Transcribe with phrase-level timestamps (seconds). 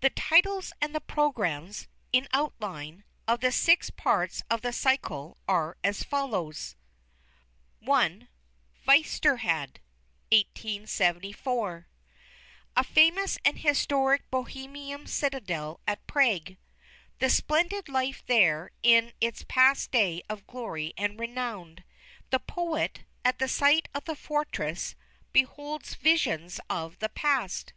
[0.00, 5.76] The titles and the programmes (in outline) of the six parts of the cycle are
[5.82, 6.76] as follows:
[7.82, 8.28] I.
[8.84, 9.80] "VYSEHRAD"
[10.30, 10.44] A
[12.84, 16.56] famous and historic Bohemian citadel at Prague.
[17.18, 21.82] The splendid life there in its past day of glory and renown.
[22.30, 24.94] The poet, at the sight of the fortress,
[25.32, 27.72] beholds visions of the past.